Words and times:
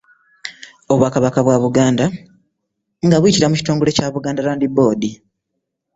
Obwakabaka 0.93 1.39
bwa 1.45 1.57
Buganda 1.63 2.05
nga 3.05 3.17
buyitira 3.21 3.49
mu 3.49 3.55
kitongole 3.59 3.91
kya 3.97 4.07
Buganda 4.15 4.41
Land 4.45 4.61
Land 4.63 4.73
Board 4.75 5.01